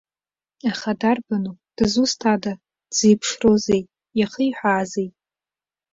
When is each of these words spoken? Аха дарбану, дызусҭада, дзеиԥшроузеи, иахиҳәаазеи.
Аха 0.69 0.91
дарбану, 0.99 1.53
дызусҭада, 1.75 2.53
дзеиԥшроузеи, 2.89 3.81
иахиҳәаазеи. 4.19 5.09